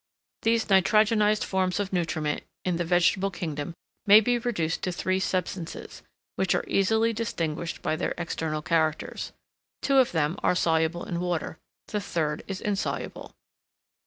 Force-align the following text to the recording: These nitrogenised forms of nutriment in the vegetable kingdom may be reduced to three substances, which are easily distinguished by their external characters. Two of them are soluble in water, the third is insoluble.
These 0.41 0.65
nitrogenised 0.67 1.43
forms 1.43 1.79
of 1.79 1.93
nutriment 1.93 2.41
in 2.65 2.77
the 2.77 2.83
vegetable 2.83 3.29
kingdom 3.29 3.75
may 4.07 4.19
be 4.19 4.39
reduced 4.39 4.81
to 4.81 4.91
three 4.91 5.19
substances, 5.19 6.01
which 6.37 6.55
are 6.55 6.65
easily 6.67 7.13
distinguished 7.13 7.83
by 7.83 7.95
their 7.95 8.15
external 8.17 8.63
characters. 8.63 9.31
Two 9.83 9.99
of 9.99 10.11
them 10.11 10.37
are 10.41 10.55
soluble 10.55 11.03
in 11.05 11.19
water, 11.19 11.59
the 11.89 12.01
third 12.01 12.43
is 12.47 12.59
insoluble. 12.61 13.35